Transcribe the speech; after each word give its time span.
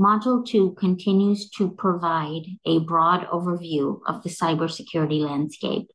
Module 0.00 0.44
2 0.44 0.72
continues 0.72 1.48
to 1.50 1.70
provide 1.70 2.42
a 2.66 2.80
broad 2.80 3.28
overview 3.28 4.00
of 4.08 4.24
the 4.24 4.28
cybersecurity 4.28 5.20
landscape. 5.20 5.88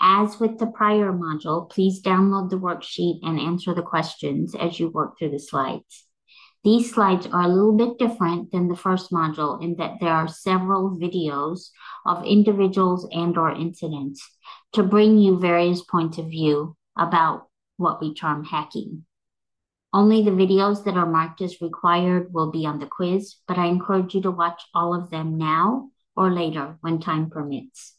As 0.00 0.40
with 0.40 0.58
the 0.58 0.68
prior 0.68 1.12
module, 1.12 1.68
please 1.68 2.00
download 2.00 2.48
the 2.48 2.58
worksheet 2.58 3.18
and 3.22 3.38
answer 3.38 3.74
the 3.74 3.82
questions 3.82 4.54
as 4.54 4.80
you 4.80 4.88
work 4.88 5.18
through 5.18 5.32
the 5.32 5.38
slides. 5.38 6.06
These 6.64 6.94
slides 6.94 7.26
are 7.26 7.42
a 7.42 7.48
little 7.48 7.76
bit 7.76 7.98
different 7.98 8.52
than 8.52 8.68
the 8.68 8.76
first 8.76 9.10
module 9.10 9.62
in 9.62 9.76
that 9.76 10.00
there 10.00 10.14
are 10.14 10.26
several 10.26 10.96
videos 10.98 11.68
of 12.06 12.24
individuals 12.24 13.06
and 13.12 13.36
or 13.36 13.52
incidents 13.52 14.26
to 14.72 14.82
bring 14.82 15.18
you 15.18 15.38
various 15.38 15.82
points 15.82 16.16
of 16.16 16.26
view 16.26 16.74
about 16.96 17.48
what 17.76 18.00
we 18.00 18.14
term 18.14 18.44
hacking. 18.44 19.04
Only 19.92 20.22
the 20.22 20.30
videos 20.30 20.84
that 20.84 20.96
are 20.96 21.10
marked 21.10 21.40
as 21.40 21.60
required 21.60 22.32
will 22.32 22.52
be 22.52 22.64
on 22.64 22.78
the 22.78 22.86
quiz, 22.86 23.36
but 23.48 23.58
I 23.58 23.66
encourage 23.66 24.14
you 24.14 24.22
to 24.22 24.30
watch 24.30 24.62
all 24.72 24.94
of 24.94 25.10
them 25.10 25.36
now 25.36 25.90
or 26.16 26.30
later 26.30 26.76
when 26.80 27.00
time 27.00 27.28
permits. 27.28 27.96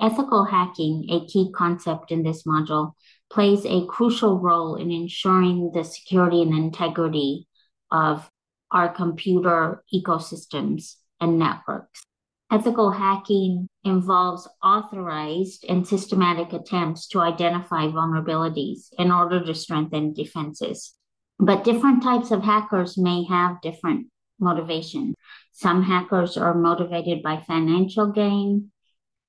Ethical 0.00 0.44
hacking, 0.44 1.06
a 1.10 1.24
key 1.26 1.52
concept 1.54 2.10
in 2.10 2.24
this 2.24 2.42
module, 2.42 2.94
plays 3.30 3.64
a 3.64 3.86
crucial 3.86 4.40
role 4.40 4.74
in 4.74 4.90
ensuring 4.90 5.70
the 5.72 5.84
security 5.84 6.42
and 6.42 6.52
integrity 6.52 7.46
of 7.92 8.28
our 8.72 8.88
computer 8.88 9.84
ecosystems 9.94 10.96
and 11.20 11.38
networks. 11.38 12.02
Ethical 12.50 12.90
hacking 12.90 13.68
involves 13.84 14.48
authorized 14.62 15.64
and 15.68 15.86
systematic 15.86 16.52
attempts 16.52 17.06
to 17.08 17.20
identify 17.20 17.86
vulnerabilities 17.86 18.88
in 18.98 19.12
order 19.12 19.44
to 19.44 19.54
strengthen 19.54 20.12
defenses. 20.12 20.94
But 21.38 21.64
different 21.64 22.02
types 22.02 22.30
of 22.30 22.42
hackers 22.42 22.96
may 22.96 23.24
have 23.24 23.60
different 23.60 24.06
motivation. 24.38 25.14
Some 25.52 25.82
hackers 25.82 26.36
are 26.36 26.54
motivated 26.54 27.22
by 27.22 27.44
financial 27.46 28.12
gain, 28.12 28.70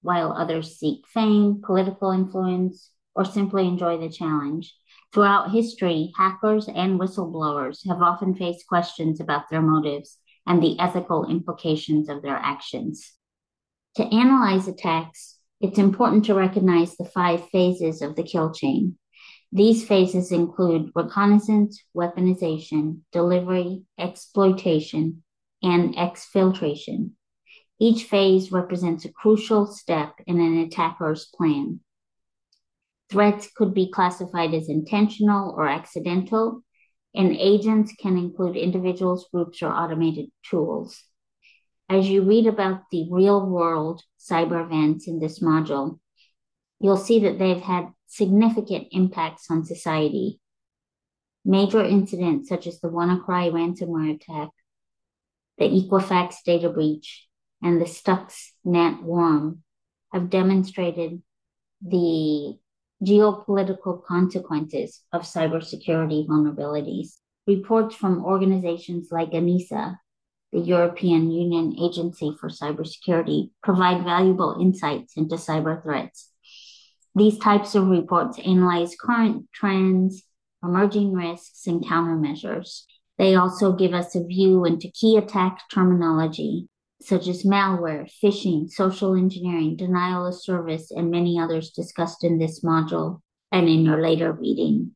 while 0.01 0.31
others 0.31 0.77
seek 0.77 1.07
fame, 1.07 1.61
political 1.65 2.11
influence, 2.11 2.91
or 3.15 3.25
simply 3.25 3.67
enjoy 3.67 3.97
the 3.97 4.09
challenge. 4.09 4.75
Throughout 5.13 5.51
history, 5.51 6.11
hackers 6.17 6.67
and 6.67 6.99
whistleblowers 6.99 7.87
have 7.87 8.01
often 8.01 8.35
faced 8.35 8.67
questions 8.67 9.19
about 9.19 9.49
their 9.49 9.61
motives 9.61 10.17
and 10.45 10.61
the 10.61 10.77
ethical 10.79 11.25
implications 11.25 12.09
of 12.09 12.21
their 12.21 12.35
actions. 12.35 13.13
To 13.95 14.03
analyze 14.03 14.67
attacks, 14.67 15.37
it's 15.61 15.79
important 15.79 16.25
to 16.25 16.35
recognize 16.35 16.97
the 16.97 17.05
five 17.05 17.47
phases 17.49 18.01
of 18.01 18.15
the 18.15 18.23
kill 18.23 18.51
chain. 18.53 18.97
These 19.51 19.87
phases 19.87 20.31
include 20.31 20.91
reconnaissance, 20.95 21.81
weaponization, 21.95 22.99
delivery, 23.11 23.83
exploitation, 23.97 25.23
and 25.63 25.95
exfiltration. 25.95 27.11
Each 27.79 28.03
phase 28.03 28.51
represents 28.51 29.05
a 29.05 29.11
crucial 29.11 29.65
step 29.65 30.15
in 30.27 30.39
an 30.39 30.57
attacker's 30.59 31.25
plan. 31.25 31.81
Threats 33.09 33.49
could 33.55 33.73
be 33.73 33.91
classified 33.91 34.53
as 34.53 34.69
intentional 34.69 35.53
or 35.55 35.67
accidental, 35.67 36.61
and 37.13 37.35
agents 37.35 37.93
can 37.99 38.17
include 38.17 38.57
individuals, 38.57 39.27
groups, 39.31 39.61
or 39.61 39.71
automated 39.71 40.27
tools. 40.49 41.01
As 41.87 42.09
you 42.09 42.23
read 42.23 42.47
about 42.47 42.81
the 42.91 43.07
real 43.11 43.45
world 43.45 44.01
cyber 44.19 44.65
events 44.65 45.07
in 45.07 45.19
this 45.19 45.39
module, 45.39 45.99
you'll 46.79 46.97
see 46.97 47.19
that 47.19 47.37
they've 47.37 47.61
had 47.61 47.89
significant 48.07 48.87
impacts 48.91 49.49
on 49.49 49.65
society. 49.65 50.39
Major 51.43 51.83
incidents 51.83 52.49
such 52.49 52.67
as 52.67 52.79
the 52.79 52.89
WannaCry 52.89 53.51
ransomware 53.51 54.15
attack, 54.15 54.49
the 55.57 55.65
Equifax 55.65 56.37
data 56.45 56.69
breach, 56.69 57.27
and 57.61 57.79
the 57.79 57.85
Stuxnet 57.85 59.03
worm 59.03 59.63
have 60.11 60.29
demonstrated 60.29 61.21
the 61.81 62.57
geopolitical 63.03 64.03
consequences 64.03 65.01
of 65.11 65.21
cybersecurity 65.21 66.27
vulnerabilities. 66.27 67.17
Reports 67.47 67.95
from 67.95 68.25
organizations 68.25 69.09
like 69.11 69.31
ENISA, 69.31 69.97
the 70.51 70.59
European 70.59 71.29
Union 71.29 71.75
Agency 71.79 72.35
for 72.39 72.49
Cybersecurity, 72.49 73.51
provide 73.61 74.03
valuable 74.03 74.57
insights 74.59 75.15
into 75.15 75.35
cyber 75.35 75.83
threats 75.83 76.31
these 77.15 77.39
types 77.39 77.75
of 77.75 77.87
reports 77.87 78.37
analyze 78.45 78.95
current 78.99 79.45
trends, 79.53 80.23
emerging 80.61 81.13
risks, 81.13 81.65
and 81.65 81.83
countermeasures. 81.83 82.81
They 83.17 83.35
also 83.35 83.71
give 83.71 83.93
us 83.93 84.15
a 84.15 84.25
view 84.25 84.65
into 84.65 84.91
key 84.91 85.15
attack 85.15 85.61
terminology, 85.73 86.67
such 87.01 87.27
as 87.27 87.43
malware, 87.43 88.09
phishing, 88.21 88.69
social 88.69 89.15
engineering, 89.15 89.77
denial 89.77 90.25
of 90.25 90.35
service, 90.35 90.91
and 90.91 91.09
many 91.09 91.39
others 91.39 91.71
discussed 91.71 92.25
in 92.25 92.37
this 92.37 92.61
module 92.61 93.21
and 93.51 93.69
in 93.69 93.85
your 93.85 94.01
later 94.01 94.33
reading. 94.33 94.91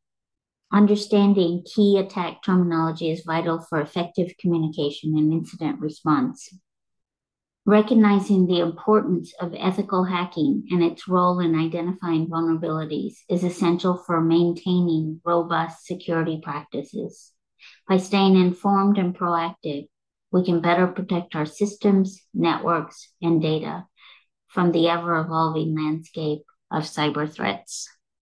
Understanding 0.71 1.63
key 1.63 1.97
attack 1.97 2.43
terminology 2.43 3.09
is 3.09 3.23
vital 3.25 3.59
for 3.59 3.79
effective 3.79 4.33
communication 4.39 5.17
and 5.17 5.31
incident 5.31 5.79
response. 5.79 6.53
Recognizing 7.65 8.47
the 8.47 8.61
importance 8.61 9.33
of 9.39 9.53
ethical 9.55 10.05
hacking 10.05 10.65
and 10.71 10.81
its 10.81 11.07
role 11.07 11.39
in 11.39 11.59
identifying 11.59 12.27
vulnerabilities 12.27 13.17
is 13.29 13.43
essential 13.43 13.97
for 13.97 14.21
maintaining 14.21 15.21
robust 15.23 15.85
security 15.85 16.39
practices. 16.41 17.33
By 17.87 17.97
staying 17.97 18.37
informed 18.37 18.97
and 18.97 19.15
proactive, 19.15 19.87
we 20.31 20.45
can 20.45 20.61
better 20.61 20.87
protect 20.87 21.35
our 21.35 21.45
systems, 21.45 22.21
networks, 22.33 23.11
and 23.21 23.41
data 23.41 23.85
from 24.47 24.71
the 24.71 24.87
ever 24.87 25.19
evolving 25.19 25.75
landscape 25.75 26.43
of 26.71 26.83
cyber 26.83 27.31
threats. 27.31 27.87